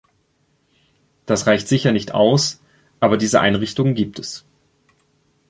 Das 1.27 1.45
reicht 1.45 1.67
sicher 1.67 1.91
nicht 1.91 2.11
aus, 2.11 2.59
aber 2.99 3.17
diese 3.17 3.39
Einrichtungen 3.39 3.93
gibt 3.93 4.17
es. 4.17 4.45